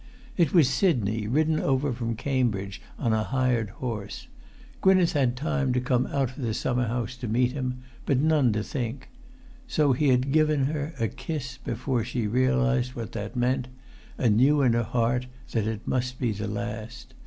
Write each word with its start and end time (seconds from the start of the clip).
It 0.35 0.51
was 0.51 0.67
Sidney, 0.67 1.27
ridden 1.27 1.59
over 1.59 1.93
from 1.93 2.15
Cambridge 2.15 2.81
on 2.97 3.13
a 3.13 3.23
hired 3.23 3.69
horse. 3.69 4.25
Gwynneth 4.81 5.13
had 5.13 5.35
time 5.37 5.71
to 5.73 5.79
come 5.79 6.07
out 6.07 6.31
of 6.31 6.41
the 6.41 6.55
summer 6.55 6.87
house 6.87 7.15
to 7.17 7.27
meet 7.27 7.51
him, 7.51 7.83
but 8.07 8.17
none 8.17 8.51
to 8.53 8.63
think. 8.63 9.09
So 9.67 9.93
he 9.93 10.07
had 10.07 10.31
given 10.31 10.63
her 10.65 10.95
a 10.99 11.07
kiss 11.07 11.59
before 11.63 12.03
she 12.03 12.25
realised 12.25 12.95
what 12.95 13.11
that 13.11 13.35
meant—and 13.35 14.37
knew 14.37 14.63
in 14.63 14.73
her 14.73 14.81
heart 14.81 15.27
that 15.51 15.67
it 15.67 15.87
must 15.87 16.17
be 16.19 16.31
the 16.31 16.47
last. 16.47 17.13